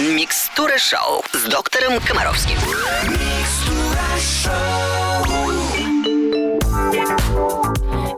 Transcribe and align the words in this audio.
Микстура 0.00 0.76
шоу 0.76 1.22
с 1.32 1.44
доктором 1.44 2.00
Комаровским. 2.00 2.56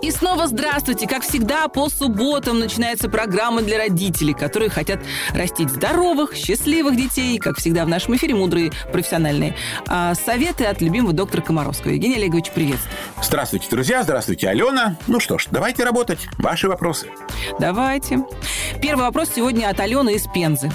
И 0.01 0.11
снова 0.11 0.47
здравствуйте. 0.47 1.07
Как 1.07 1.23
всегда, 1.23 1.69
по 1.69 1.91
субботам 1.91 2.61
начинается 2.61 3.11
программа 3.11 3.61
для 3.61 3.77
родителей, 3.77 4.33
которые 4.33 4.71
хотят 4.71 5.01
растить 5.35 5.69
здоровых, 5.69 6.35
счастливых 6.35 6.97
детей. 6.97 7.39
Как 7.39 7.59
всегда, 7.59 7.85
в 7.85 7.89
нашем 7.89 8.17
эфире 8.17 8.35
мудрые, 8.35 8.73
профессиональные 8.91 9.55
а, 9.87 10.15
советы 10.15 10.65
от 10.65 10.81
любимого 10.81 11.13
доктора 11.13 11.43
Комаровского. 11.43 11.91
Евгений 11.91 12.17
Олегович, 12.17 12.53
привет. 12.55 12.79
Здравствуйте, 13.23 13.67
друзья, 13.69 14.03
здравствуйте, 14.03 14.49
Алена. 14.49 14.97
Ну 15.09 15.21
что 15.21 15.37
ж, 15.37 15.49
давайте 15.51 15.85
работать. 15.85 16.21
Ваши 16.39 16.69
вопросы. 16.69 17.09
Давайте. 17.59 18.25
Первый 18.81 19.03
вопрос 19.03 19.31
сегодня 19.35 19.69
от 19.69 19.81
Алены 19.81 20.15
из 20.15 20.27
Пензы. 20.33 20.71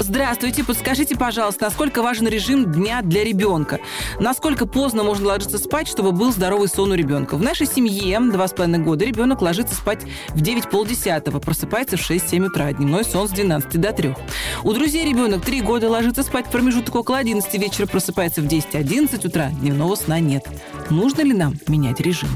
Здравствуйте, 0.00 0.64
подскажите, 0.64 1.16
пожалуйста, 1.16 1.64
насколько 1.64 2.02
важен 2.02 2.28
режим 2.28 2.70
дня 2.72 3.02
для 3.02 3.24
ребенка? 3.24 3.80
Насколько 4.20 4.64
поздно 4.66 5.02
можно 5.02 5.26
ложиться 5.26 5.58
спать, 5.58 5.88
чтобы 5.88 6.12
был 6.12 6.32
здоровый 6.32 6.68
сон 6.68 6.92
у 6.92 6.94
ребенка? 6.94 7.36
В 7.36 7.42
нашей 7.42 7.66
семье 7.66 8.20
два 8.20 8.46
с 8.46 8.52
половиной 8.52 8.78
года 8.78 9.04
ребенок 9.04 9.42
ложится 9.42 9.74
спать 9.74 10.04
в 10.30 10.40
9 10.40 10.70
полдесятого, 10.70 11.40
просыпается 11.40 11.96
в 11.96 12.10
6-7 12.10 12.46
утра, 12.46 12.72
дневной 12.72 13.04
сон 13.04 13.28
с 13.28 13.32
12 13.32 13.80
до 13.80 13.92
3. 13.92 14.14
У 14.62 14.72
друзей 14.72 15.08
ребенок 15.08 15.44
3 15.44 15.60
года 15.62 15.88
ложится 15.88 16.22
спать 16.22 16.46
в 16.46 16.50
промежуток 16.50 16.94
около 16.94 17.18
11 17.18 17.52
вечера, 17.54 17.86
просыпается 17.86 18.40
в 18.40 18.46
10-11 18.46 19.26
утра, 19.26 19.50
дневного 19.50 19.96
сна 19.96 20.20
нет. 20.20 20.46
Нужно 20.90 21.22
ли 21.22 21.32
нам 21.32 21.54
менять 21.66 22.00
режим? 22.00 22.30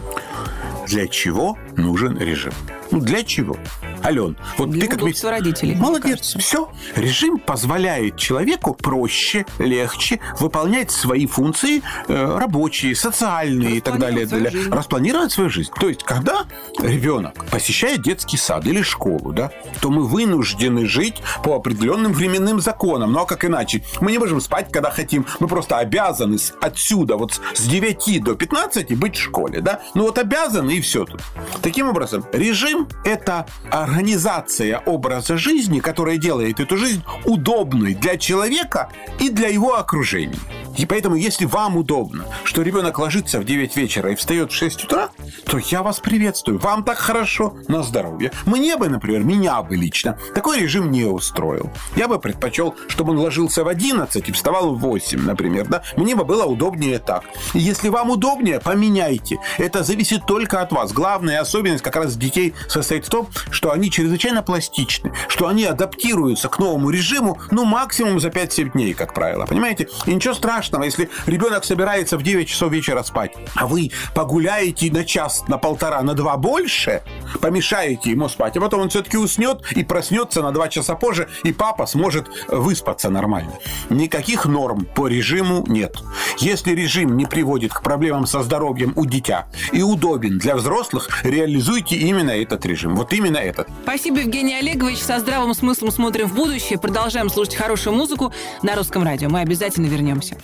Для 0.89 1.07
чего 1.07 1.57
нужен 1.77 2.19
режим? 2.19 2.53
Ну, 2.93 3.01
для 3.01 3.25
чего? 3.25 3.57
Ален, 4.05 4.37
вот 4.59 4.71
Для 4.71 4.83
ты 4.83 4.89
как 4.89 5.03
удобства 5.03 5.31
родителей, 5.31 5.75
Молодец, 5.77 6.37
все. 6.39 6.71
Режим 6.95 7.39
позволяет 7.39 8.19
человеку 8.19 8.75
проще, 8.75 9.47
легче 9.59 10.21
выполнять 10.39 10.91
свои 10.91 11.27
функции 11.27 11.83
э, 12.09 12.39
рабочие, 12.39 12.95
социальные 12.95 13.77
и 13.77 13.81
так 13.81 13.99
далее. 13.99 14.27
Для- 14.27 14.51
жизнь. 14.51 14.71
Распланировать 14.71 15.33
свою 15.33 15.49
жизнь. 15.49 15.71
То 15.81 15.89
есть, 15.89 16.03
когда 16.03 16.45
ребенок 16.81 17.47
посещает 17.47 18.03
детский 18.03 18.37
сад 18.37 18.67
или 18.67 18.83
школу, 18.83 19.33
да, 19.33 19.51
то 19.81 19.91
мы 19.91 20.07
вынуждены 20.07 20.87
жить 20.87 21.23
по 21.43 21.57
определенным 21.57 22.13
временным 22.13 22.61
законам. 22.61 23.13
Ну 23.13 23.21
а 23.21 23.25
как 23.25 23.45
иначе? 23.45 23.83
Мы 24.01 24.13
не 24.13 24.19
можем 24.19 24.41
спать, 24.43 24.71
когда 24.71 24.91
хотим. 24.91 25.25
Мы 25.41 25.49
просто 25.49 25.79
обязаны 25.79 26.37
отсюда, 26.61 27.17
вот 27.17 27.41
с 27.55 27.63
9 27.67 28.23
до 28.23 28.35
15 28.35 28.99
быть 28.99 29.17
в 29.17 29.21
школе, 29.21 29.61
да? 29.63 29.81
Ну 29.95 30.03
вот 30.03 30.19
обязаны 30.19 30.73
и 30.73 30.81
все 30.83 31.07
тут. 31.07 31.23
Таким 31.63 31.89
образом, 31.89 32.27
режим– 32.33 32.82
это 33.05 33.47
организация 33.71 34.79
образа 34.87 35.37
жизни, 35.37 35.81
которая 35.81 36.17
делает 36.17 36.61
эту 36.61 36.77
жизнь 36.77 37.03
удобной 37.25 37.95
для 37.95 38.17
человека 38.17 38.91
и 39.21 39.31
для 39.31 39.49
его 39.49 39.77
окружения. 39.77 40.39
И 40.77 40.87
поэтому, 40.87 41.17
если 41.17 41.45
вам 41.45 41.77
удобно, 41.77 42.25
что 42.45 42.63
ребенок 42.63 42.99
ложится 42.99 43.41
в 43.41 43.45
9 43.45 43.77
вечера 43.77 44.11
и 44.13 44.15
встает 44.15 44.53
в 44.53 44.55
6 44.55 44.85
утра, 44.85 45.11
то 45.47 45.59
я 45.59 45.83
вас 45.83 46.01
приветствую. 46.01 46.59
Вам 46.59 46.85
так 46.85 46.99
хорошо 46.99 47.55
на 47.69 47.83
здоровье. 47.83 48.33
Мне 48.47 48.77
бы, 48.77 48.89
например, 48.89 49.23
меня 49.23 49.63
бы 49.63 49.77
лично 49.77 50.19
такой 50.35 50.61
режим 50.61 50.91
не 50.91 51.05
устроил. 51.05 51.71
Я 51.97 52.09
бы 52.09 52.19
предпочел, 52.19 52.75
чтобы 52.89 53.13
он 53.13 53.19
ложился 53.19 53.65
в 53.65 53.69
11 53.69 54.29
и 54.29 54.33
вставал 54.33 54.75
в 54.75 54.81
8, 54.81 55.21
например. 55.21 55.67
Да? 55.69 55.83
Мне 55.97 56.15
бы 56.17 56.25
было 56.25 56.45
удобнее 56.45 56.99
так. 56.99 57.25
Если 57.55 57.89
вам 57.89 58.11
удобнее, 58.11 58.61
поменяйте. 58.61 59.39
Это 59.59 59.83
зависит 59.83 60.27
только 60.27 60.61
от 60.61 60.73
вас. 60.73 60.93
Главная 60.93 61.41
особенность 61.41 61.83
как 61.83 61.97
раз 61.97 62.17
детей 62.17 62.55
состоит 62.69 63.07
в 63.07 63.11
том, 63.11 63.29
что 63.51 63.73
они 63.73 63.91
чрезвычайно 63.91 64.43
пластичны, 64.43 65.13
что 65.29 65.49
они 65.49 65.65
адаптируются 65.65 66.49
к 66.49 66.59
новому 66.59 66.91
режиму, 66.91 67.39
ну, 67.51 67.65
максимум 67.65 68.21
за 68.21 68.29
5-7 68.29 68.73
дней, 68.73 68.95
как 68.95 69.15
правило. 69.15 69.47
Понимаете? 69.47 69.89
И 70.07 70.15
ничего 70.15 70.35
страшного, 70.35 70.62
если 70.85 71.09
ребенок 71.27 71.65
собирается 71.65 72.17
в 72.17 72.23
9 72.23 72.49
часов 72.49 72.73
вечера 72.73 73.03
спать, 73.03 73.33
а 73.55 73.67
вы 73.67 73.91
погуляете 74.15 74.91
на 74.91 75.05
час, 75.05 75.45
на 75.49 75.59
полтора, 75.59 76.03
на 76.03 76.15
два 76.15 76.37
больше, 76.37 77.03
помешаете 77.41 78.11
ему 78.11 78.29
спать, 78.29 78.57
а 78.57 78.61
потом 78.61 78.83
он 78.83 78.89
все-таки 78.89 79.17
уснет 79.17 79.63
и 79.73 79.85
проснется 79.85 80.43
на 80.43 80.53
2 80.53 80.69
часа 80.69 80.95
позже, 80.95 81.29
и 81.45 81.53
папа 81.53 81.87
сможет 81.87 82.29
выспаться 82.49 83.11
нормально. 83.11 83.53
Никаких 83.91 84.47
норм 84.47 84.87
по 84.95 85.09
режиму 85.09 85.65
нет. 85.67 85.97
Если 86.39 86.73
режим 86.73 87.17
не 87.17 87.27
приводит 87.27 87.73
к 87.73 87.83
проблемам 87.83 88.27
со 88.27 88.43
здоровьем 88.43 88.93
у 88.97 89.07
дитя 89.07 89.47
и 89.73 89.83
удобен 89.83 90.39
для 90.39 90.57
взрослых, 90.57 91.09
реализуйте 91.25 91.97
именно 91.97 92.31
этот 92.31 92.65
режим. 92.67 92.97
Вот 92.97 93.13
именно 93.13 93.39
этот. 93.39 93.69
Спасибо, 93.83 94.19
Евгений 94.21 94.55
Олегович. 94.55 94.99
Со 94.99 95.19
здравым 95.19 95.55
смыслом 95.55 95.91
смотрим 95.91 96.29
в 96.29 96.35
будущее. 96.35 96.79
Продолжаем 96.79 97.31
слушать 97.31 97.55
хорошую 97.55 97.95
музыку 97.95 98.33
на 98.63 98.75
русском 98.75 99.03
радио. 99.03 99.29
Мы 99.29 99.41
обязательно 99.41 99.87
вернемся. 99.87 100.37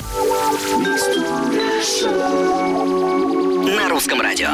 На 3.76 3.88
русском 3.90 4.20
радио. 4.22 4.48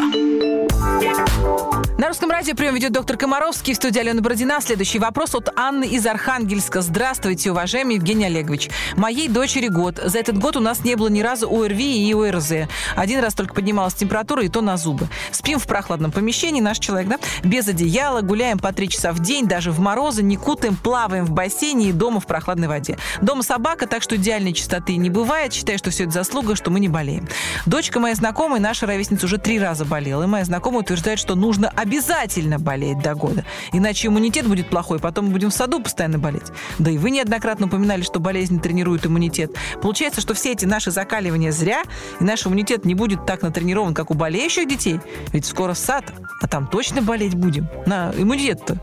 На 1.96 2.08
русском 2.08 2.28
радио 2.28 2.56
прием 2.56 2.74
ведет 2.74 2.90
доктор 2.90 3.16
Комаровский 3.16 3.72
в 3.72 3.76
студии 3.76 4.00
Алена 4.00 4.20
Бородина. 4.20 4.60
Следующий 4.60 4.98
вопрос 4.98 5.32
от 5.36 5.56
Анны 5.56 5.84
из 5.84 6.04
Архангельска. 6.04 6.82
Здравствуйте, 6.82 7.52
уважаемый 7.52 7.94
Евгений 7.94 8.24
Олегович. 8.24 8.68
Моей 8.96 9.28
дочери 9.28 9.68
год. 9.68 10.00
За 10.04 10.18
этот 10.18 10.36
год 10.36 10.56
у 10.56 10.60
нас 10.60 10.82
не 10.82 10.96
было 10.96 11.06
ни 11.06 11.20
разу 11.20 11.48
ОРВИ 11.48 12.08
и 12.08 12.12
ОРЗ. 12.12 12.68
Один 12.96 13.20
раз 13.20 13.34
только 13.34 13.54
поднималась 13.54 13.94
температура, 13.94 14.42
и 14.42 14.48
то 14.48 14.60
на 14.60 14.76
зубы. 14.76 15.06
Спим 15.30 15.60
в 15.60 15.68
прохладном 15.68 16.10
помещении, 16.10 16.60
наш 16.60 16.80
человек, 16.80 17.08
да? 17.08 17.18
Без 17.44 17.68
одеяла, 17.68 18.22
гуляем 18.22 18.58
по 18.58 18.72
три 18.72 18.88
часа 18.88 19.12
в 19.12 19.20
день, 19.20 19.46
даже 19.46 19.70
в 19.70 19.78
морозы, 19.78 20.24
не 20.24 20.36
кутаем, 20.36 20.74
плаваем 20.74 21.24
в 21.24 21.30
бассейне 21.30 21.90
и 21.90 21.92
дома 21.92 22.18
в 22.18 22.26
прохладной 22.26 22.66
воде. 22.66 22.98
Дома 23.22 23.44
собака, 23.44 23.86
так 23.86 24.02
что 24.02 24.16
идеальной 24.16 24.52
чистоты 24.52 24.96
не 24.96 25.10
бывает. 25.10 25.52
Считаю, 25.52 25.78
что 25.78 25.90
все 25.90 26.02
это 26.02 26.12
заслуга, 26.12 26.56
что 26.56 26.72
мы 26.72 26.80
не 26.80 26.88
болеем. 26.88 27.28
Дочка 27.66 28.00
моя 28.00 28.16
знакомая, 28.16 28.60
наша 28.60 28.84
ровесница, 28.84 29.26
уже 29.26 29.38
три 29.38 29.60
раза 29.60 29.84
болела. 29.84 30.24
И 30.24 30.26
моя 30.26 30.44
знакомая 30.44 30.80
утверждает, 30.80 31.20
что 31.20 31.36
нужно 31.36 31.72
обязательно 31.84 32.58
болеть 32.58 32.98
до 32.98 33.14
года. 33.14 33.44
Иначе 33.72 34.08
иммунитет 34.08 34.46
будет 34.46 34.70
плохой, 34.70 34.98
потом 34.98 35.26
мы 35.26 35.32
будем 35.32 35.50
в 35.50 35.54
саду 35.54 35.80
постоянно 35.80 36.18
болеть. 36.18 36.50
Да 36.78 36.90
и 36.90 36.98
вы 36.98 37.10
неоднократно 37.10 37.66
упоминали, 37.66 38.02
что 38.02 38.20
болезни 38.20 38.58
тренируют 38.58 39.06
иммунитет. 39.06 39.52
Получается, 39.82 40.20
что 40.20 40.34
все 40.34 40.52
эти 40.52 40.64
наши 40.64 40.90
закаливания 40.90 41.52
зря, 41.52 41.82
и 42.20 42.24
наш 42.24 42.46
иммунитет 42.46 42.84
не 42.84 42.94
будет 42.94 43.26
так 43.26 43.42
натренирован, 43.42 43.94
как 43.94 44.10
у 44.10 44.14
болеющих 44.14 44.66
детей. 44.66 44.98
Ведь 45.32 45.46
скоро 45.46 45.74
сад, 45.74 46.12
а 46.40 46.48
там 46.48 46.66
точно 46.66 47.02
болеть 47.02 47.34
будем. 47.34 47.68
На 47.86 48.12
иммунитет-то. 48.16 48.78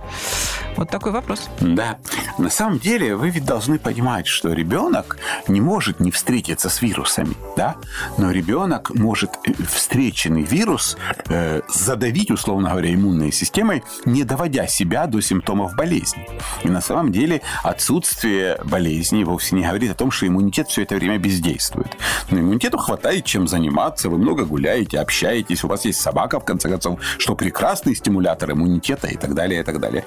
Вот 0.75 0.89
такой 0.89 1.11
вопрос. 1.11 1.49
Да. 1.59 1.97
На 2.37 2.49
самом 2.49 2.79
деле, 2.79 3.15
вы 3.15 3.29
ведь 3.29 3.45
должны 3.45 3.77
понимать, 3.77 4.27
что 4.27 4.53
ребенок 4.53 5.17
не 5.47 5.61
может 5.61 5.99
не 5.99 6.11
встретиться 6.11 6.69
с 6.69 6.81
вирусами, 6.81 7.35
да? 7.55 7.75
Но 8.17 8.31
ребенок 8.31 8.91
может 8.95 9.31
э, 9.45 9.51
встреченный 9.69 10.43
вирус 10.43 10.97
э, 11.29 11.61
задавить, 11.67 12.31
условно 12.31 12.69
говоря, 12.69 12.93
иммунной 12.93 13.31
системой, 13.31 13.83
не 14.05 14.23
доводя 14.23 14.67
себя 14.67 15.07
до 15.07 15.21
симптомов 15.21 15.75
болезни. 15.75 16.27
И 16.63 16.69
на 16.69 16.81
самом 16.81 17.11
деле 17.11 17.41
отсутствие 17.63 18.57
болезни 18.63 19.23
вовсе 19.23 19.55
не 19.55 19.63
говорит 19.63 19.91
о 19.91 19.95
том, 19.95 20.11
что 20.11 20.27
иммунитет 20.27 20.69
все 20.69 20.83
это 20.83 20.95
время 20.95 21.17
бездействует. 21.17 21.97
Но 22.29 22.39
иммунитету 22.39 22.77
хватает 22.77 23.25
чем 23.25 23.47
заниматься, 23.47 24.09
вы 24.09 24.17
много 24.17 24.45
гуляете, 24.45 24.99
общаетесь, 24.99 25.63
у 25.63 25.67
вас 25.67 25.85
есть 25.85 26.01
собака, 26.01 26.39
в 26.39 26.45
конце 26.45 26.69
концов, 26.69 26.99
что 27.17 27.35
прекрасный 27.35 27.95
стимулятор 27.95 28.51
иммунитета 28.51 29.07
и 29.07 29.17
так 29.17 29.33
далее, 29.33 29.61
и 29.61 29.63
так 29.63 29.79
далее. 29.79 30.05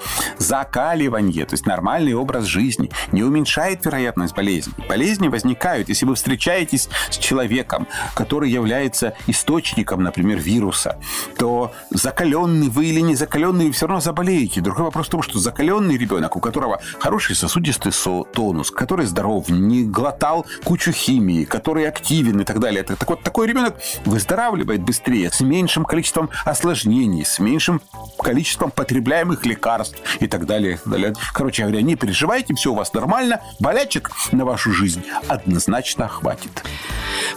Закаливание, 0.55 1.45
то 1.45 1.53
есть 1.53 1.65
нормальный 1.65 2.13
образ 2.13 2.45
жизни, 2.45 2.89
не 3.11 3.23
уменьшает 3.23 3.83
вероятность 3.85 4.33
болезней. 4.33 4.73
Болезни 4.87 5.27
возникают, 5.27 5.89
если 5.89 6.05
вы 6.05 6.15
встречаетесь 6.15 6.87
с 7.09 7.17
человеком, 7.17 7.87
который 8.13 8.49
является 8.49 9.15
источником, 9.27 10.01
например, 10.01 10.39
вируса, 10.39 10.97
то 11.37 11.73
закаленный 11.89 12.69
вы 12.69 12.85
или 12.85 13.01
не 13.01 13.15
закаленный, 13.15 13.69
все 13.71 13.85
равно 13.87 13.99
заболеете. 13.99 14.61
Другой 14.61 14.85
вопрос 14.85 15.07
в 15.07 15.09
том, 15.09 15.21
что 15.21 15.39
закаленный 15.39 15.97
ребенок, 15.97 16.37
у 16.37 16.39
которого 16.39 16.79
хороший 16.99 17.35
сосудистый 17.35 17.91
со- 17.91 18.23
тонус, 18.23 18.71
который 18.71 19.07
здоров, 19.07 19.49
не 19.49 19.83
глотал 19.83 20.45
кучу 20.63 20.93
химии, 20.93 21.43
который 21.43 21.85
активен 21.85 22.39
и 22.39 22.45
так 22.45 22.59
далее. 22.59 22.83
Так, 22.83 23.09
вот, 23.09 23.23
такой 23.23 23.47
ребенок 23.47 23.75
выздоравливает 24.05 24.83
быстрее, 24.83 25.31
с 25.33 25.41
меньшим 25.41 25.83
количеством 25.83 26.29
осложнений, 26.45 27.25
с 27.25 27.39
меньшим 27.39 27.81
количеством 28.17 28.71
потребляемых 28.71 29.45
лекарств 29.45 29.97
и 30.21 30.27
так 30.27 30.39
далее. 30.39 30.44
Так 30.45 30.87
далее. 30.87 31.13
Короче 31.33 31.63
говоря, 31.63 31.81
не 31.81 31.95
переживайте, 31.95 32.53
все 32.55 32.71
у 32.71 32.75
вас 32.75 32.93
нормально, 32.93 33.41
болячек 33.59 34.11
на 34.31 34.45
вашу 34.45 34.71
жизнь 34.71 35.03
однозначно 35.27 36.07
хватит. 36.07 36.63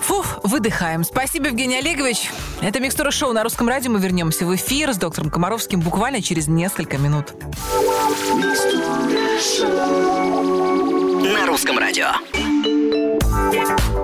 Фух, 0.01 0.41
выдыхаем. 0.43 1.05
Спасибо, 1.05 1.47
Евгений 1.47 1.79
Олегович. 1.79 2.31
Это 2.61 2.81
«Микстура 2.81 3.11
шоу» 3.11 3.33
на 3.33 3.43
русском 3.43 3.69
радио. 3.69 3.91
Мы 3.91 4.01
вернемся 4.01 4.47
в 4.47 4.55
эфир 4.55 4.93
с 4.93 4.97
доктором 4.97 5.31
Комаровским 5.31 5.81
буквально 5.81 6.23
через 6.23 6.49
несколько 6.49 6.99
минут. 6.99 7.35
На 11.33 11.47
русском 11.47 11.79
радио. 11.79 12.07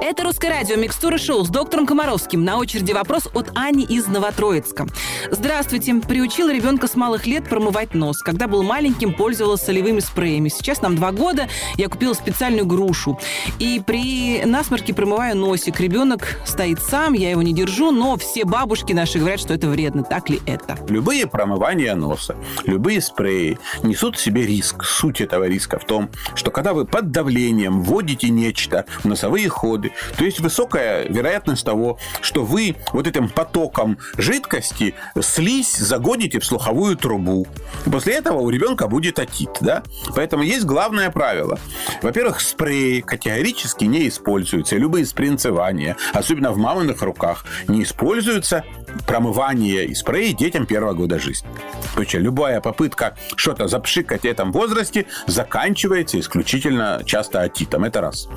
Это 0.07 0.23
«Русское 0.23 0.51
радио. 0.51 0.77
Микстура 0.77 1.17
шоу» 1.17 1.47
с 1.47 1.49
доктором 1.49 1.87
Комаровским. 1.87 2.45
На 2.45 2.59
очереди 2.59 2.93
вопрос 2.93 3.27
от 3.33 3.51
Ани 3.55 3.87
из 3.87 4.07
Новотроицка. 4.07 4.87
Здравствуйте. 5.31 5.95
Приучила 5.95 6.53
ребенка 6.53 6.89
с 6.89 6.95
малых 6.95 7.27
лет 7.27 7.49
промывать 7.49 7.95
нос. 7.95 8.19
Когда 8.19 8.47
был 8.47 8.63
маленьким, 8.63 9.15
пользовалась 9.15 9.63
солевыми 9.63 10.01
спреями. 10.01 10.51
Сейчас 10.51 10.83
нам 10.83 10.97
два 10.97 11.11
года. 11.11 11.49
Я 11.79 11.89
купила 11.89 12.13
специальную 12.13 12.67
грушу. 12.67 13.19
И 13.59 13.81
при 13.85 14.45
насморке 14.45 14.93
промываю 14.93 15.39
носик. 15.39 15.81
Ребенок 15.81 16.39
стоит 16.45 16.83
сам, 16.83 17.15
я 17.15 17.31
его 17.31 17.41
не 17.41 17.55
держу, 17.55 17.91
но 17.91 18.19
все 18.19 18.45
бабушки 18.45 18.93
наши 18.93 19.19
говорят, 19.19 19.41
что 19.41 19.55
это 19.55 19.69
вредно. 19.69 20.05
Так 20.05 20.29
ли 20.29 20.43
это? 20.45 20.77
Любые 20.87 21.27
промывания 21.27 21.95
носа, 21.95 22.37
любые 22.65 23.01
спреи 23.01 23.59
несут 23.83 24.17
в 24.17 24.21
себе 24.21 24.47
риск. 24.47 24.85
Суть 24.85 25.23
этого 25.23 25.45
риска 25.45 25.79
в 25.79 25.87
том, 25.87 26.11
что 26.35 26.51
когда 26.51 26.75
вы 26.75 26.85
под 26.85 27.11
давлением 27.11 27.81
вводите 27.81 28.29
нечто 28.29 28.85
в 29.03 29.07
носовые 29.07 29.49
ходы, 29.49 29.93
то 30.17 30.25
есть 30.25 30.41
высокая 30.41 31.07
вероятность 31.09 31.65
того, 31.65 31.99
что 32.21 32.45
вы 32.45 32.77
вот 32.93 33.07
этим 33.07 33.29
потоком 33.29 33.99
жидкости 34.17 34.95
слизь 35.21 35.77
загоните 35.77 36.41
в 36.41 36.45
слуховую 36.45 36.97
трубу. 36.97 37.47
После 37.85 38.15
этого 38.15 38.39
у 38.39 38.51
ребенка 38.51 38.89
будет 38.89 39.19
отит. 39.19 39.51
Да? 39.61 39.83
Поэтому 40.15 40.43
есть 40.43 40.65
главное 40.65 41.11
правило. 41.11 41.59
Во-первых, 42.03 42.41
спреи 42.41 43.01
категорически 43.01 43.85
не 43.85 44.09
используются. 44.09 44.77
Любые 44.77 45.07
спринцевания, 45.07 45.97
особенно 46.13 46.53
в 46.53 46.59
маминых 46.59 47.03
руках, 47.03 47.45
не 47.69 47.83
используются 47.83 48.65
промывание 49.07 49.85
и 49.85 49.95
спреи 49.95 50.33
детям 50.33 50.67
первого 50.67 50.95
года 50.95 51.19
жизни. 51.19 51.49
Причем 51.97 52.21
любая 52.21 52.61
попытка 52.61 53.17
что-то 53.37 53.69
запшикать 53.69 54.23
в 54.23 54.25
этом 54.25 54.53
возрасте 54.53 55.07
заканчивается 55.27 56.19
исключительно 56.19 57.03
часто 57.05 57.43
отитом. 57.43 57.85
Это 57.85 58.01
раз. 58.01 58.29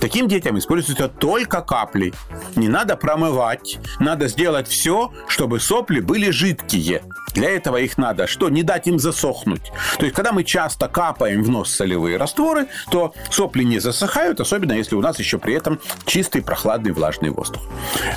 Таким 0.00 0.28
детям 0.28 0.58
используются 0.58 1.08
только 1.08 1.60
капли. 1.60 2.12
Не 2.56 2.68
надо 2.68 2.96
промывать. 2.96 3.78
Надо 3.98 4.28
сделать 4.28 4.68
все, 4.68 5.12
чтобы 5.28 5.60
сопли 5.60 6.00
были 6.00 6.30
жидкие. 6.30 7.02
Для 7.34 7.50
этого 7.50 7.76
их 7.76 7.98
надо 7.98 8.26
что? 8.26 8.48
Не 8.48 8.62
дать 8.62 8.86
им 8.88 8.98
засохнуть. 8.98 9.70
То 9.98 10.04
есть, 10.04 10.14
когда 10.14 10.32
мы 10.32 10.44
часто 10.44 10.88
капаем 10.88 11.42
в 11.42 11.48
нос 11.50 11.70
солевые 11.70 12.16
растворы, 12.16 12.66
то 12.90 13.12
сопли 13.30 13.64
не 13.64 13.78
засыхают, 13.78 14.40
особенно 14.40 14.72
если 14.72 14.96
у 14.96 15.00
нас 15.00 15.18
еще 15.18 15.38
при 15.38 15.54
этом 15.54 15.78
чистый, 16.06 16.42
прохладный, 16.42 16.92
влажный 16.92 17.30
воздух. 17.30 17.62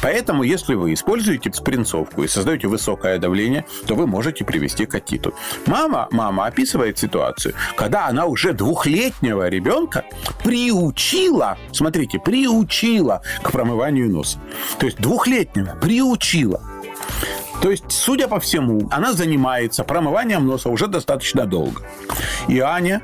Поэтому, 0.01 0.43
если 0.43 0.75
вы 0.75 0.93
используете 0.93 1.51
спринцовку 1.53 2.23
и 2.23 2.27
создаете 2.27 2.67
высокое 2.67 3.19
давление, 3.19 3.65
то 3.85 3.95
вы 3.95 4.07
можете 4.07 4.43
привести 4.45 4.80
к 4.85 4.95
отиту. 4.95 5.33
Мама, 5.65 6.07
мама 6.11 6.45
описывает 6.45 6.97
ситуацию, 6.97 7.53
когда 7.75 8.07
она 8.07 8.25
уже 8.25 8.53
двухлетнего 8.53 9.47
ребенка 9.49 10.05
приучила, 10.43 11.57
смотрите, 11.71 12.19
приучила 12.19 13.21
к 13.41 13.51
промыванию 13.51 14.09
носа. 14.09 14.39
То 14.79 14.85
есть 14.85 14.99
двухлетнего 14.99 15.75
приучила. 15.81 16.61
То 17.61 17.69
есть, 17.69 17.91
судя 17.91 18.27
по 18.27 18.39
всему, 18.39 18.87
она 18.89 19.13
занимается 19.13 19.83
промыванием 19.83 20.47
носа 20.47 20.69
уже 20.69 20.87
достаточно 20.87 21.45
долго. 21.45 21.83
И 22.47 22.59
Аня 22.59 23.03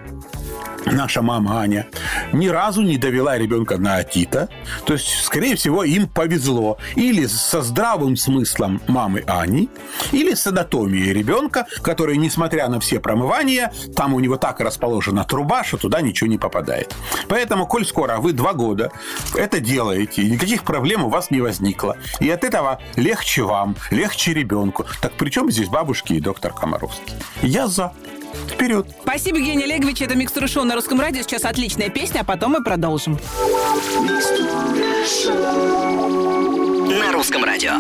наша 0.85 1.21
мама 1.21 1.62
Аня 1.62 1.88
ни 2.33 2.47
разу 2.47 2.81
не 2.81 2.97
довела 2.97 3.38
ребенка 3.38 3.77
на 3.77 3.97
атита. 3.97 4.50
То 4.85 4.94
есть, 4.94 5.24
скорее 5.24 5.56
всего, 5.56 5.83
им 5.83 6.07
повезло. 6.07 6.77
Или 6.95 7.25
со 7.25 7.62
здравым 7.62 8.15
смыслом 8.15 8.81
мамы 8.88 9.24
Ани, 9.27 9.69
или 10.12 10.33
с 10.33 10.47
анатомией 10.47 11.13
ребенка, 11.13 11.65
который, 11.81 12.18
несмотря 12.18 12.68
на 12.68 12.79
все 12.79 13.00
промывания, 13.00 13.71
там 13.95 14.13
у 14.13 14.19
него 14.19 14.38
так 14.38 14.59
расположена 14.59 15.24
труба, 15.24 15.63
что 15.63 15.77
туда 15.77 16.01
ничего 16.01 16.29
не 16.29 16.38
попадает. 16.38 16.95
Поэтому, 17.27 17.65
коль 17.68 17.85
скоро 17.85 18.18
вы 18.18 18.33
два 18.33 18.53
года 18.53 18.91
это 19.35 19.59
делаете, 19.59 20.24
никаких 20.24 20.63
проблем 20.63 21.06
у 21.06 21.09
вас 21.09 21.31
не 21.31 21.41
возникло. 21.41 21.97
И 22.19 22.29
от 22.29 22.44
этого 22.44 22.79
легче 22.95 23.44
вам, 23.44 23.75
легче 23.91 24.33
ребенку. 24.33 24.85
Так 25.01 25.13
при 25.13 25.29
чем 25.29 25.51
здесь 25.51 25.69
бабушки 25.69 26.13
и 26.13 26.19
доктор 26.19 26.53
Комаровский? 26.53 27.15
Я 27.41 27.68
за. 27.68 27.94
Вперед! 28.50 28.88
Спасибо, 29.01 29.38
Евгений 29.38 29.63
Олегович. 29.63 30.01
Это 30.01 30.15
«Микстура 30.15 30.47
шоу» 30.47 30.63
на 30.63 30.75
русском 30.75 31.00
радио. 31.00 31.21
Сейчас 31.21 31.45
отличная 31.45 31.89
песня, 31.89 32.21
а 32.21 32.24
потом 32.24 32.53
мы 32.53 32.63
продолжим. 32.63 33.19
На 36.88 37.12
русском 37.12 37.44
радио. 37.44 37.74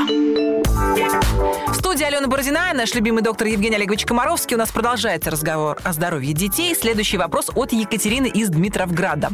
В 1.71 1.75
студии 1.75 2.03
Алена 2.03 2.27
Бородина, 2.27 2.73
наш 2.73 2.93
любимый 2.93 3.23
доктор 3.23 3.47
Евгений 3.47 3.77
Олегович 3.77 4.05
Комаровский. 4.05 4.55
У 4.55 4.59
нас 4.59 4.69
продолжается 4.69 5.31
разговор 5.31 5.77
о 5.83 5.93
здоровье 5.93 6.33
детей. 6.33 6.75
Следующий 6.75 7.17
вопрос 7.17 7.49
от 7.55 7.71
Екатерины 7.71 8.27
из 8.27 8.49
Дмитровграда. 8.49 9.29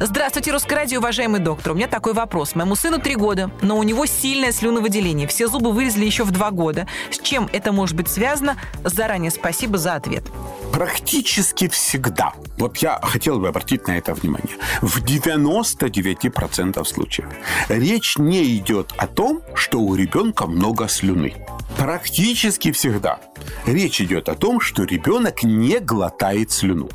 Здравствуйте, 0.00 0.52
Русское 0.52 0.74
радио, 0.74 0.98
уважаемый 0.98 1.40
доктор. 1.40 1.72
У 1.72 1.74
меня 1.76 1.88
такой 1.88 2.12
вопрос. 2.12 2.54
Моему 2.54 2.76
сыну 2.76 2.98
три 2.98 3.16
года, 3.16 3.50
но 3.62 3.78
у 3.78 3.82
него 3.82 4.04
сильное 4.04 4.52
слюновыделение. 4.52 5.26
Все 5.26 5.48
зубы 5.48 5.72
вырезали 5.72 6.04
еще 6.04 6.24
в 6.24 6.30
два 6.30 6.50
года. 6.50 6.86
С 7.10 7.18
чем 7.18 7.48
это 7.52 7.72
может 7.72 7.96
быть 7.96 8.08
связано? 8.08 8.56
Заранее 8.84 9.30
спасибо 9.30 9.78
за 9.78 9.94
ответ. 9.94 10.24
Практически 10.72 11.68
всегда. 11.68 12.34
Вот 12.58 12.78
я 12.78 12.98
хотел 13.02 13.38
бы 13.38 13.48
обратить 13.48 13.86
на 13.86 13.96
это 13.96 14.12
внимание. 14.14 14.56
В 14.82 15.02
99% 15.02 16.84
случаев 16.84 17.28
речь 17.68 18.18
не 18.18 18.56
идет 18.56 18.92
о 18.98 19.05
том, 19.06 19.42
что 19.54 19.80
у 19.80 19.94
ребенка 19.94 20.46
много 20.46 20.88
слюны. 20.88 21.34
Практически 21.76 22.72
всегда 22.72 23.18
речь 23.66 24.00
идет 24.00 24.28
о 24.28 24.34
том, 24.34 24.60
что 24.60 24.84
ребенок 24.84 25.42
не 25.42 25.80
глотает 25.80 26.52
слюну. 26.52 26.88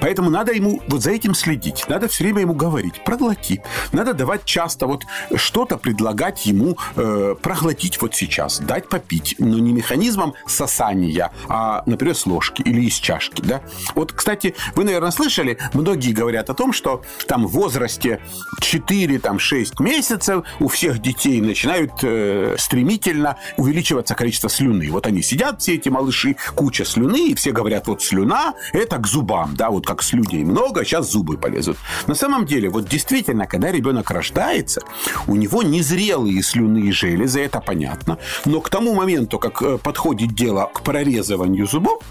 Поэтому 0.00 0.30
надо 0.30 0.52
ему 0.52 0.80
вот 0.88 1.02
за 1.02 1.12
этим 1.12 1.34
следить. 1.34 1.84
Надо 1.88 2.08
все 2.08 2.24
время 2.24 2.40
ему 2.40 2.54
говорить, 2.54 3.02
проглоти. 3.04 3.62
Надо 3.92 4.12
давать 4.12 4.44
часто 4.44 4.86
вот 4.86 5.04
что-то 5.34 5.76
предлагать 5.76 6.46
ему 6.46 6.76
э, 6.96 7.34
проглотить 7.40 8.00
вот 8.00 8.14
сейчас, 8.14 8.58
дать 8.60 8.88
попить. 8.88 9.36
Но 9.38 9.58
не 9.58 9.72
механизмом 9.72 10.34
сосания, 10.46 11.30
а, 11.48 11.82
например, 11.86 12.14
с 12.14 12.26
ложки 12.26 12.62
или 12.62 12.82
из 12.82 12.94
чашки. 12.94 13.40
Да? 13.42 13.62
Вот, 13.94 14.12
кстати, 14.12 14.54
вы, 14.74 14.84
наверное, 14.84 15.10
слышали, 15.10 15.58
многие 15.72 16.12
говорят 16.12 16.50
о 16.50 16.54
том, 16.54 16.72
что 16.72 17.02
там 17.26 17.46
в 17.46 17.52
возрасте 17.52 18.20
4-6 18.60 19.82
месяцев 19.82 20.44
у 20.60 20.68
всех 20.68 21.00
детей 21.00 21.40
начинают 21.40 21.92
э, 22.02 22.56
стремительно 22.58 23.36
увеличиваться 23.56 23.93
количество 24.02 24.48
слюны. 24.48 24.90
Вот 24.90 25.06
они 25.06 25.22
сидят, 25.22 25.60
все 25.60 25.74
эти 25.74 25.88
малыши, 25.88 26.36
куча 26.54 26.84
слюны, 26.84 27.28
и 27.28 27.34
все 27.34 27.52
говорят, 27.52 27.86
вот 27.86 28.02
слюна– 28.02 28.54
это 28.72 28.98
к 28.98 29.06
зубам, 29.06 29.54
да, 29.56 29.70
вот 29.70 29.86
как 29.86 30.02
слюней 30.02 30.44
много, 30.44 30.84
сейчас 30.84 31.10
зубы 31.10 31.36
полезут. 31.36 31.76
На 32.06 32.14
самом 32.14 32.46
деле, 32.46 32.68
вот 32.68 32.88
действительно, 32.88 33.46
когда 33.46 33.70
ребенок 33.72 34.10
рождается, 34.10 34.80
у 35.26 35.36
него 35.36 35.62
незрелые 35.62 36.42
слюны 36.42 36.78
и 36.78 36.92
железы, 36.92 37.40
это 37.40 37.60
понятно, 37.60 38.18
но 38.44 38.60
к 38.60 38.68
тому 38.68 38.94
моменту, 38.94 39.38
как 39.38 39.62
э, 39.62 39.78
подходит 39.78 40.34
дело 40.34 40.70
к 40.72 40.82
прорезыванию 40.82 41.66
зубов, 41.66 42.02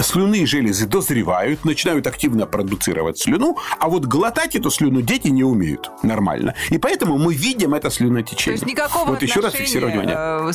слюны 0.00 0.36
и 0.36 0.46
железы 0.46 0.86
дозревают, 0.86 1.64
начинают 1.64 2.06
активно 2.06 2.46
продуцировать 2.46 3.18
слюну, 3.18 3.56
а 3.78 3.88
вот 3.88 4.04
глотать 4.04 4.56
эту 4.56 4.70
слюну 4.70 5.02
дети 5.02 5.28
не 5.28 5.44
умеют 5.44 5.90
нормально. 6.02 6.54
И 6.70 6.78
поэтому 6.78 7.18
мы 7.18 7.34
видим 7.34 7.74
это 7.74 7.90
слюнотечение. 7.90 8.58
То 8.58 8.64
есть 8.64 8.66
никакого 8.66 9.10
вот 9.10 9.22
еще 9.22 9.40
раз 9.40 9.54
фиксирую 9.54 9.92
внимание. 9.92 10.16
Э, 10.16 10.52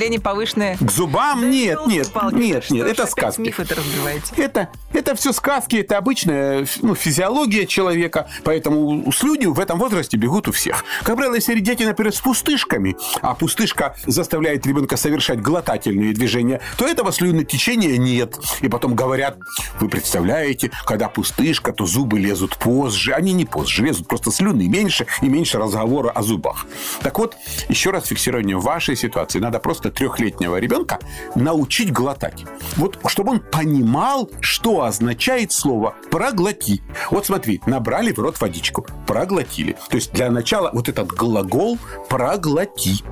слюновыделение 0.00 0.20
повышенное. 0.20 0.76
К 0.78 0.90
зубам 0.90 1.50
нет, 1.50 1.78
нет, 1.86 2.10
нет, 2.32 2.70
нет, 2.70 2.86
это 2.86 3.06
сказки. 3.06 3.40
Миф 3.40 3.60
это 3.60 3.74
разбиваете. 3.74 4.32
Это, 4.36 4.68
это 4.92 5.14
все 5.14 5.32
сказки, 5.32 5.76
это 5.76 5.98
обычная 5.98 6.66
ну, 6.82 6.94
физиология 6.94 7.66
человека, 7.66 8.28
поэтому 8.44 9.10
слюни 9.12 9.46
в 9.46 9.60
этом 9.60 9.78
возрасте 9.78 10.16
бегут 10.16 10.48
у 10.48 10.52
всех. 10.52 10.84
Как 11.02 11.16
правило, 11.16 11.34
если 11.34 11.58
дети, 11.60 11.82
например, 11.82 12.14
с 12.14 12.20
пустышками, 12.20 12.96
а 13.20 13.34
пустышка 13.34 13.94
заставляет 14.06 14.66
ребенка 14.66 14.96
совершать 14.96 15.40
глотательные 15.40 16.14
движения, 16.14 16.60
то 16.78 16.86
этого 16.86 17.12
слюнотечения 17.12 17.98
нет. 17.98 18.38
И 18.60 18.68
потом 18.68 18.94
говорят, 18.94 19.38
вы 19.78 19.88
представляете, 19.88 20.70
когда 20.86 21.08
пустышка, 21.08 21.72
то 21.72 21.84
зубы 21.86 22.18
лезут 22.18 22.56
позже. 22.56 23.12
Они 23.12 23.32
не 23.32 23.44
позже, 23.44 23.84
лезут 23.84 24.08
просто 24.08 24.30
слюны 24.30 24.66
меньше 24.68 25.06
и 25.20 25.28
меньше 25.28 25.58
разговора 25.58 26.10
о 26.10 26.22
зубах. 26.22 26.66
Так 27.02 27.18
вот, 27.18 27.36
еще 27.68 27.90
раз 27.90 28.06
фиксирование 28.06 28.56
вашей 28.56 28.96
ситуации. 28.96 29.38
Надо 29.38 29.58
просто 29.58 29.89
трехлетнего 29.90 30.56
ребенка 30.56 30.98
научить 31.34 31.92
глотать. 31.92 32.44
Вот 32.76 32.98
чтобы 33.06 33.32
он 33.32 33.40
понимал, 33.40 34.30
что 34.40 34.84
означает 34.84 35.52
слово 35.52 35.94
«проглоти». 36.10 36.82
Вот 37.10 37.26
смотри, 37.26 37.60
набрали 37.66 38.12
в 38.12 38.18
рот 38.18 38.40
водичку, 38.40 38.86
проглотили. 39.06 39.76
То 39.88 39.96
есть 39.96 40.12
для 40.12 40.30
начала 40.30 40.70
вот 40.72 40.88
этот 40.88 41.08
глагол 41.08 41.78
«проглоти». 42.08 43.02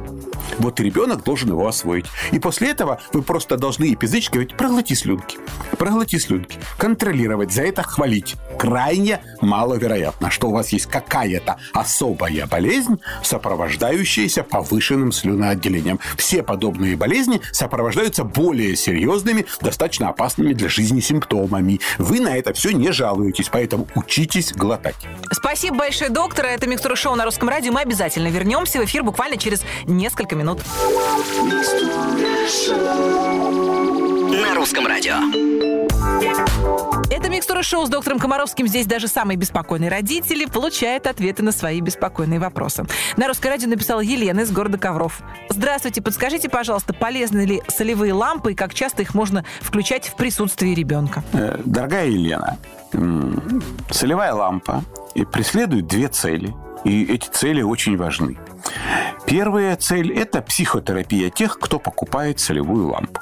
Вот 0.58 0.80
ребенок 0.80 1.24
должен 1.24 1.50
его 1.50 1.66
освоить. 1.66 2.06
И 2.32 2.38
после 2.38 2.70
этого 2.70 3.00
вы 3.12 3.22
просто 3.22 3.56
должны 3.56 3.84
язычки 3.84 4.32
говорить, 4.32 4.56
проглоти 4.56 4.94
слюнки, 4.94 5.38
проглоти 5.78 6.18
слюнки. 6.18 6.58
Контролировать, 6.76 7.52
за 7.52 7.62
это 7.62 7.82
хвалить. 7.82 8.36
Крайне 8.58 9.20
маловероятно, 9.40 10.30
что 10.30 10.48
у 10.48 10.52
вас 10.52 10.70
есть 10.70 10.86
какая-то 10.86 11.58
особая 11.72 12.46
болезнь, 12.46 13.00
сопровождающаяся 13.22 14.42
повышенным 14.42 15.12
слюноотделением. 15.12 16.00
Все 16.16 16.42
подобные 16.42 16.96
болезни 16.96 17.40
сопровождаются 17.52 18.24
более 18.24 18.74
серьезными, 18.76 19.46
достаточно 19.60 20.08
опасными 20.08 20.52
для 20.52 20.68
жизни 20.68 21.00
симптомами. 21.00 21.80
Вы 21.98 22.20
на 22.20 22.36
это 22.36 22.52
все 22.52 22.72
не 22.72 22.90
жалуетесь, 22.90 23.48
поэтому 23.48 23.86
учитесь 23.94 24.52
глотать. 24.52 24.96
Спасибо 25.30 25.76
большое, 25.76 26.10
доктор. 26.10 26.46
Это 26.46 26.66
«Микстура 26.66 26.96
шоу» 26.96 27.14
на 27.14 27.24
русском 27.24 27.48
радио. 27.48 27.72
Мы 27.72 27.80
обязательно 27.80 28.28
вернемся 28.28 28.80
в 28.80 28.84
эфир 28.84 29.02
буквально 29.02 29.36
через 29.36 29.62
несколько 29.86 30.34
минут. 30.34 30.47
На 34.40 34.54
русском 34.54 34.86
радио. 34.86 35.16
Это 37.10 37.28
«Микстура 37.28 37.62
шоу» 37.62 37.84
с 37.84 37.90
доктором 37.90 38.18
Комаровским. 38.18 38.66
Здесь 38.66 38.86
даже 38.86 39.08
самые 39.08 39.36
беспокойные 39.36 39.90
родители 39.90 40.46
получают 40.46 41.06
ответы 41.06 41.42
на 41.42 41.52
свои 41.52 41.82
беспокойные 41.82 42.40
вопросы. 42.40 42.86
На 43.18 43.28
русское 43.28 43.50
радио 43.50 43.68
написала 43.68 44.00
Елена 44.00 44.40
из 44.40 44.50
города 44.50 44.78
Ковров. 44.78 45.20
Здравствуйте, 45.50 46.00
подскажите, 46.00 46.48
пожалуйста, 46.48 46.94
полезны 46.94 47.44
ли 47.44 47.62
солевые 47.68 48.14
лампы 48.14 48.52
и 48.52 48.54
как 48.54 48.72
часто 48.72 49.02
их 49.02 49.14
можно 49.14 49.44
включать 49.60 50.08
в 50.08 50.14
присутствии 50.16 50.70
ребенка? 50.70 51.22
Э, 51.34 51.60
Дорогая 51.62 52.06
Елена, 52.06 52.56
солевая 53.90 54.32
лампа 54.32 54.82
преследует 55.30 55.86
две 55.88 56.08
цели. 56.08 56.54
И 56.84 57.04
эти 57.04 57.28
цели 57.28 57.60
очень 57.60 57.98
важны. 57.98 58.38
Первая 59.28 59.76
цель– 59.76 60.10
это 60.16 60.40
психотерапия 60.40 61.28
тех, 61.28 61.58
кто 61.58 61.78
покупает 61.78 62.40
солевую 62.40 62.88
лампу. 62.88 63.20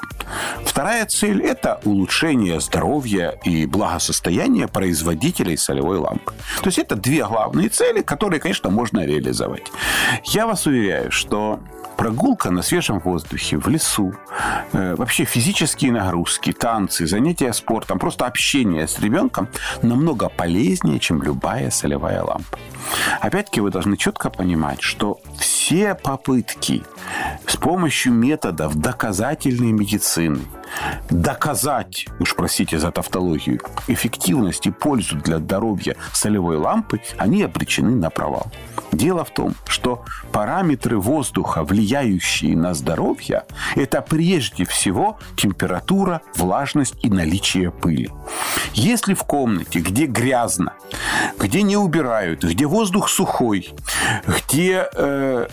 Вторая 0.64 1.04
цель– 1.06 1.42
это 1.42 1.80
улучшение 1.84 2.60
здоровья 2.60 3.30
и 3.42 3.66
благосостояния 3.66 4.68
производителей 4.68 5.56
солевой 5.56 5.98
лампы. 5.98 6.32
То 6.60 6.66
есть 6.66 6.78
это 6.78 6.94
две 6.94 7.24
главные 7.24 7.70
цели, 7.70 8.02
которые, 8.02 8.38
конечно, 8.38 8.70
можно 8.70 9.04
реализовать. 9.04 9.72
Я 10.24 10.46
вас 10.46 10.66
уверяю, 10.66 11.10
что 11.10 11.58
прогулка 11.96 12.50
на 12.50 12.62
свежем 12.62 13.00
воздухе, 13.00 13.56
в 13.56 13.68
лесу, 13.68 14.14
э, 14.72 14.94
вообще 14.96 15.24
физические 15.24 15.92
нагрузки, 15.92 16.52
танцы, 16.52 17.06
занятия 17.06 17.52
спортом, 17.52 17.98
просто 17.98 18.26
общение 18.26 18.86
с 18.86 18.98
ребенком 19.00 19.48
намного 19.82 20.28
полезнее, 20.28 21.00
чем 21.00 21.22
любая 21.22 21.70
солевая 21.70 22.22
лампа. 22.22 22.58
Опять-таки 23.20 23.60
вы 23.60 23.70
должны 23.70 23.96
четко 23.96 24.30
понимать, 24.30 24.82
что 24.82 25.18
все 25.66 25.96
попытки 25.96 26.84
с 27.44 27.56
помощью 27.56 28.12
методов 28.12 28.76
доказательной 28.76 29.72
медицины 29.72 30.38
доказать, 31.10 32.06
уж 32.20 32.36
простите 32.36 32.78
за 32.78 32.92
тавтологию, 32.92 33.60
эффективность 33.88 34.66
и 34.66 34.70
пользу 34.70 35.16
для 35.16 35.38
здоровья 35.38 35.96
солевой 36.12 36.56
лампы, 36.56 37.00
они 37.18 37.42
обречены 37.42 37.96
на 37.96 38.10
провал. 38.10 38.46
Дело 38.92 39.24
в 39.24 39.30
том, 39.30 39.54
что 39.66 40.04
параметры 40.32 40.98
воздуха, 40.98 41.64
влияющие 41.64 42.56
на 42.56 42.72
здоровье, 42.72 43.44
это 43.74 44.02
прежде 44.02 44.64
всего 44.64 45.18
температура, 45.36 46.22
влажность 46.36 46.94
и 47.02 47.10
наличие 47.10 47.70
пыли. 47.70 48.10
Если 48.74 49.14
в 49.14 49.24
комнате, 49.24 49.80
где 49.80 50.06
грязно, 50.06 50.74
где 51.38 51.62
не 51.62 51.76
убирают, 51.76 52.44
где 52.44 52.66
воздух 52.66 53.08
сухой, 53.08 53.74
где 54.26 54.88
э, 54.94 55.48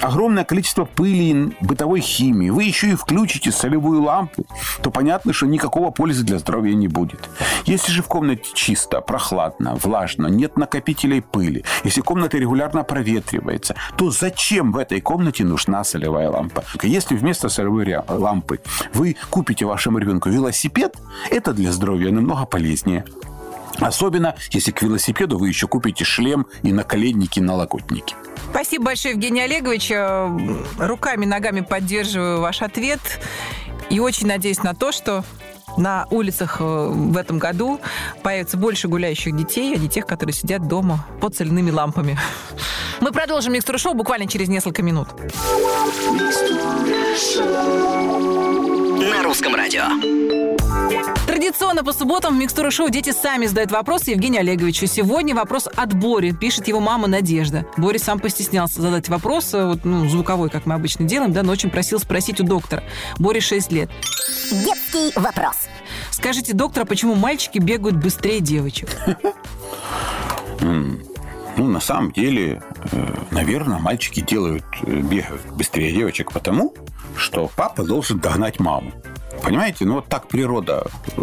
огромное 0.00 0.44
количество 0.44 0.84
пыли, 0.84 1.56
бытовой 1.60 2.00
химии, 2.00 2.50
вы 2.50 2.64
еще 2.64 2.90
и 2.90 2.94
включите 2.94 3.52
солевую 3.52 4.02
лампу, 4.02 4.46
то 4.82 4.90
понятно, 4.90 5.32
что 5.32 5.46
никакого 5.46 5.90
пользы 5.90 6.24
для 6.24 6.38
здоровья 6.38 6.74
не 6.74 6.88
будет. 6.88 7.28
Если 7.64 7.92
же 7.92 8.02
в 8.02 8.06
комнате 8.06 8.50
чисто, 8.54 9.00
прохладно, 9.00 9.74
влажно, 9.76 10.26
нет 10.26 10.56
накопителей 10.56 11.22
пыли, 11.22 11.64
если 11.84 12.00
комната 12.00 12.38
регулярно 12.38 12.84
проветривается, 12.84 13.74
то 13.96 14.10
зачем 14.10 14.72
в 14.72 14.76
этой 14.76 15.00
комнате 15.00 15.44
нужна 15.44 15.84
солевая 15.84 16.30
лампа? 16.30 16.64
Если 16.82 17.16
вместо 17.16 17.48
солевой 17.48 17.96
лампы 18.08 18.60
вы 18.92 19.16
купите 19.30 19.64
вашему 19.66 19.98
ребенку 19.98 20.28
велосипед, 20.28 20.96
это 21.30 21.52
для 21.52 21.72
здоровья 21.72 22.10
намного 22.10 22.46
полезнее. 22.46 23.04
Особенно, 23.80 24.34
если 24.50 24.70
к 24.70 24.82
велосипеду 24.82 25.38
вы 25.38 25.48
еще 25.48 25.66
купите 25.66 26.04
шлем 26.04 26.46
и 26.62 26.72
наколенники, 26.72 27.38
и 27.38 27.42
налокотники. 27.42 28.14
Спасибо 28.50 28.86
большое, 28.86 29.14
Евгений 29.14 29.42
Олегович. 29.42 29.90
Э, 29.90 30.30
Руками, 30.78 31.24
ногами 31.24 31.60
поддерживаю 31.60 32.40
ваш 32.40 32.62
ответ. 32.62 33.00
И 33.90 34.00
очень 34.00 34.26
надеюсь 34.26 34.62
на 34.62 34.74
то, 34.74 34.92
что 34.92 35.24
на 35.76 36.06
улицах 36.10 36.58
э, 36.60 36.64
в 36.64 37.16
этом 37.16 37.38
году 37.38 37.80
появится 38.22 38.56
больше 38.56 38.88
гуляющих 38.88 39.36
детей, 39.36 39.74
а 39.74 39.78
не 39.78 39.88
тех, 39.88 40.06
которые 40.06 40.34
сидят 40.34 40.66
дома 40.68 41.06
под 41.20 41.34
соляными 41.34 41.70
лампами. 41.70 42.18
Мы 43.00 43.12
продолжим 43.12 43.52
микстуру 43.52 43.78
шоу 43.78 43.94
буквально 43.94 44.28
через 44.28 44.48
несколько 44.48 44.82
минут. 44.82 45.08
На 49.10 49.22
русском 49.22 49.54
радио. 49.54 50.13
Традиционно 51.34 51.82
по 51.82 51.92
субботам 51.92 52.36
в 52.36 52.38
Микстура 52.38 52.70
Шоу 52.70 52.90
дети 52.90 53.10
сами 53.10 53.46
задают 53.46 53.72
вопросы 53.72 54.12
Евгению 54.12 54.42
Олеговичу. 54.42 54.86
Сегодня 54.86 55.34
вопрос 55.34 55.66
от 55.66 55.92
Бори, 55.92 56.30
пишет 56.30 56.68
его 56.68 56.78
мама 56.78 57.08
Надежда. 57.08 57.66
Боря 57.76 57.98
сам 57.98 58.20
постеснялся 58.20 58.80
задать 58.80 59.08
вопрос, 59.08 59.52
э, 59.52 59.66
вот, 59.66 59.84
ну, 59.84 60.08
звуковой, 60.08 60.48
как 60.48 60.64
мы 60.64 60.74
обычно 60.74 61.06
делаем, 61.06 61.32
да, 61.32 61.42
но 61.42 61.50
очень 61.50 61.70
просил 61.70 61.98
спросить 61.98 62.40
у 62.40 62.44
доктора. 62.44 62.84
Боре 63.18 63.40
6 63.40 63.72
лет. 63.72 63.90
Детский 64.52 65.10
вопрос. 65.16 65.56
Скажите, 66.12 66.52
доктор, 66.52 66.84
а 66.84 66.86
почему 66.86 67.16
мальчики 67.16 67.58
бегают 67.58 67.96
быстрее 67.96 68.38
девочек? 68.38 68.96
Ну, 70.60 71.68
на 71.68 71.80
самом 71.80 72.12
деле, 72.12 72.62
э, 72.92 73.14
наверное, 73.32 73.80
мальчики 73.80 74.20
делают, 74.20 74.64
э, 74.82 75.00
бегают 75.00 75.42
быстрее 75.56 75.90
девочек 75.92 76.30
потому, 76.30 76.74
что 77.16 77.50
папа 77.56 77.82
должен 77.82 78.20
догнать 78.20 78.60
маму. 78.60 78.92
Понимаете, 79.44 79.84
ну 79.84 79.96
вот 79.96 80.06
так 80.06 80.28
природа 80.28 80.86
э, 81.18 81.22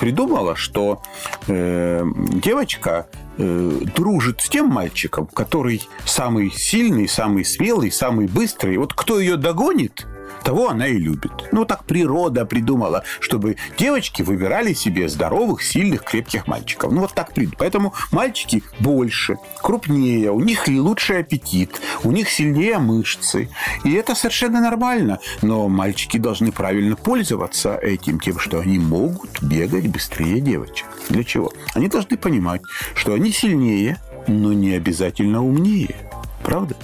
придумала, 0.00 0.56
что 0.56 1.02
э, 1.46 2.04
девочка 2.42 3.06
э, 3.38 3.80
дружит 3.94 4.40
с 4.40 4.48
тем 4.48 4.66
мальчиком, 4.66 5.26
который 5.26 5.80
самый 6.04 6.50
сильный, 6.50 7.06
самый 7.06 7.44
смелый, 7.44 7.92
самый 7.92 8.26
быстрый. 8.26 8.76
Вот 8.76 8.92
кто 8.92 9.20
ее 9.20 9.36
догонит, 9.36 10.04
того 10.42 10.70
она 10.70 10.86
и 10.86 10.96
любит. 10.96 11.32
Ну, 11.52 11.64
так 11.64 11.84
природа 11.84 12.44
придумала, 12.44 13.04
чтобы 13.20 13.56
девочки 13.78 14.22
выбирали 14.22 14.72
себе 14.72 15.08
здоровых, 15.08 15.62
сильных, 15.62 16.04
крепких 16.04 16.46
мальчиков. 16.46 16.92
Ну, 16.92 17.00
вот 17.00 17.14
так 17.14 17.32
придумала. 17.32 17.58
Поэтому 17.58 17.94
мальчики 18.12 18.62
больше, 18.78 19.36
крупнее, 19.62 20.30
у 20.30 20.40
них 20.40 20.66
лучший 20.68 21.20
аппетит, 21.20 21.80
у 22.04 22.10
них 22.10 22.30
сильнее 22.30 22.78
мышцы. 22.78 23.48
И 23.84 23.92
это 23.92 24.14
совершенно 24.14 24.60
нормально. 24.60 25.18
Но 25.42 25.68
мальчики 25.68 26.16
должны 26.16 26.52
правильно 26.52 26.96
пользоваться 26.96 27.76
этим, 27.76 28.20
тем, 28.20 28.38
что 28.38 28.60
они 28.60 28.78
могут 28.78 29.42
бегать 29.42 29.88
быстрее 29.88 30.40
девочек. 30.40 30.86
Для 31.08 31.24
чего? 31.24 31.52
Они 31.74 31.88
должны 31.88 32.16
понимать, 32.16 32.62
что 32.94 33.14
они 33.14 33.32
сильнее, 33.32 33.98
но 34.26 34.52
не 34.52 34.72
обязательно 34.72 35.44
умнее. 35.44 36.09
Правда? 36.42 36.74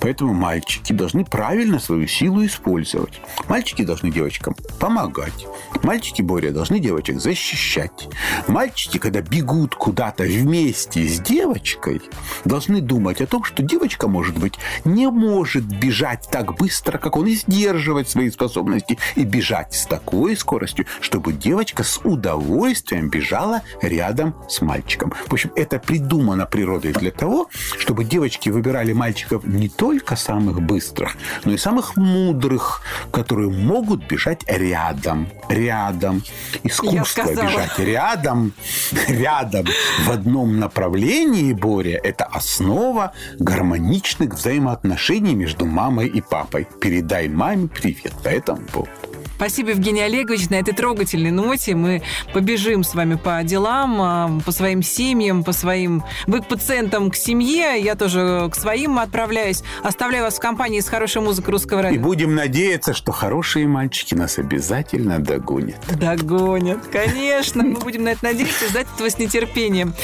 Поэтому 0.00 0.34
мальчики 0.34 0.92
должны 0.92 1.24
правильно 1.24 1.78
свою 1.78 2.06
силу 2.06 2.44
использовать. 2.44 3.20
Мальчики 3.48 3.84
должны 3.84 4.10
девочкам 4.10 4.54
помогать. 4.78 5.46
Мальчики, 5.82 6.22
Боря, 6.22 6.50
должны 6.50 6.78
девочек 6.78 7.20
защищать. 7.20 8.08
Мальчики, 8.48 8.98
когда 8.98 9.20
бегут 9.20 9.74
куда-то 9.74 10.24
вместе 10.24 11.06
с 11.06 11.20
девочкой, 11.20 12.02
должны 12.44 12.80
думать 12.80 13.20
о 13.20 13.26
том, 13.26 13.44
что 13.44 13.62
девочка, 13.62 14.08
может 14.08 14.38
быть, 14.38 14.54
не 14.84 15.08
может 15.10 15.64
бежать 15.64 16.28
так 16.30 16.56
быстро, 16.56 16.98
как 16.98 17.16
он, 17.16 17.26
и 17.26 17.34
сдерживать 17.34 18.08
свои 18.08 18.30
способности, 18.30 18.98
и 19.14 19.24
бежать 19.24 19.74
с 19.74 19.86
такой 19.86 20.36
скоростью, 20.36 20.86
чтобы 21.00 21.32
девочка 21.32 21.84
с 21.84 22.00
удовольствием 22.02 23.10
бежала 23.10 23.62
рядом 23.82 24.34
с 24.48 24.60
мальчиком. 24.60 25.12
В 25.28 25.32
общем, 25.32 25.50
это 25.54 25.78
придумано 25.78 26.46
природой 26.46 26.92
для 26.92 27.10
того, 27.10 27.48
чтобы 27.78 28.04
девочки 28.04 28.48
выбирали 28.48 28.92
мальчиков 29.04 29.44
не 29.44 29.68
только 29.68 30.16
самых 30.16 30.62
быстрых, 30.62 31.16
но 31.44 31.52
и 31.52 31.58
самых 31.58 31.96
мудрых, 31.96 32.80
которые 33.12 33.50
могут 33.50 34.06
бежать 34.06 34.40
рядом. 34.46 35.28
Рядом. 35.50 36.22
Искусство 36.62 37.30
бежать 37.30 37.78
рядом, 37.78 38.54
рядом 39.08 39.66
в 40.06 40.10
одном 40.10 40.58
направлении, 40.58 41.52
Боря, 41.52 42.00
это 42.02 42.24
основа 42.24 43.12
гармоничных 43.38 44.32
взаимоотношений 44.34 45.34
между 45.34 45.66
мамой 45.66 46.06
и 46.06 46.22
папой. 46.22 46.66
Передай 46.80 47.28
маме 47.28 47.68
привет 47.68 48.14
по 48.22 48.28
этому 48.28 48.62
поводу. 48.72 49.03
Спасибо, 49.36 49.70
Евгений 49.70 50.00
Олегович. 50.02 50.48
На 50.50 50.54
этой 50.56 50.72
трогательной 50.74 51.30
ноте 51.30 51.74
мы 51.74 52.02
побежим 52.32 52.84
с 52.84 52.94
вами 52.94 53.16
по 53.16 53.42
делам, 53.42 54.00
а, 54.00 54.40
по 54.44 54.52
своим 54.52 54.82
семьям, 54.82 55.42
по 55.44 55.52
своим... 55.52 56.02
Вы 56.26 56.40
к 56.40 56.46
пациентам, 56.46 57.10
к 57.10 57.16
семье, 57.16 57.80
я 57.80 57.94
тоже 57.96 58.48
к 58.50 58.54
своим 58.54 58.98
отправляюсь. 58.98 59.62
Оставляю 59.82 60.24
вас 60.24 60.36
в 60.36 60.40
компании 60.40 60.80
с 60.80 60.88
хорошей 60.88 61.20
музыкой 61.20 61.52
русского 61.52 61.80
И 61.80 61.82
радио. 61.82 62.00
будем 62.00 62.34
надеяться, 62.34 62.94
что 62.94 63.12
хорошие 63.12 63.66
мальчики 63.66 64.14
нас 64.14 64.38
обязательно 64.38 65.18
догонят. 65.18 65.76
Догонят, 65.98 66.86
конечно. 66.86 67.62
Мы 67.64 67.74
будем 67.80 68.04
на 68.04 68.10
это 68.10 68.24
надеяться 68.24 68.66
и 68.66 68.68
ждать 68.68 68.86
этого 68.94 69.10
с 69.10 69.18
нетерпением. 69.18 69.94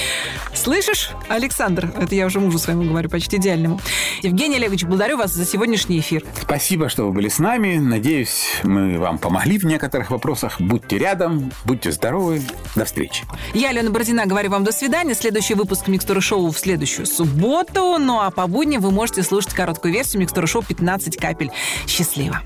Слышишь, 0.54 1.10
Александр? 1.28 1.92
Это 1.98 2.14
я 2.14 2.26
уже 2.26 2.40
мужу 2.40 2.58
своему 2.58 2.82
говорю, 2.84 3.08
почти 3.08 3.36
идеальному. 3.36 3.80
Евгений 4.22 4.56
Олегович, 4.56 4.84
благодарю 4.84 5.16
вас 5.16 5.32
за 5.32 5.46
сегодняшний 5.46 6.00
эфир. 6.00 6.24
Спасибо, 6.40 6.88
что 6.88 7.04
вы 7.06 7.12
были 7.12 7.28
с 7.28 7.38
нами. 7.38 7.78
Надеюсь, 7.78 8.46
мы 8.64 8.98
вам 8.98 9.18
помогли 9.30 9.58
в 9.58 9.64
некоторых 9.64 10.10
вопросах. 10.10 10.60
Будьте 10.60 10.98
рядом, 10.98 11.52
будьте 11.64 11.92
здоровы. 11.92 12.42
До 12.74 12.84
встречи. 12.84 13.24
Я, 13.54 13.68
Алена 13.68 13.88
Бородина, 13.88 14.26
говорю 14.26 14.50
вам 14.50 14.64
до 14.64 14.72
свидания. 14.72 15.14
Следующий 15.14 15.54
выпуск 15.54 15.86
Микстуры 15.86 16.20
Шоу 16.20 16.50
в 16.50 16.58
следующую 16.58 17.06
субботу. 17.06 17.98
Ну 17.98 18.18
а 18.18 18.32
по 18.32 18.48
будням 18.48 18.82
вы 18.82 18.90
можете 18.90 19.22
слушать 19.22 19.54
короткую 19.54 19.94
версию 19.94 20.22
Микстуры 20.22 20.48
Шоу 20.48 20.64
15 20.64 21.16
капель. 21.16 21.52
Счастливо. 21.86 22.40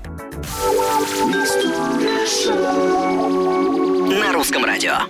На 4.19 4.31
русском 4.33 4.63
радио. 4.63 4.97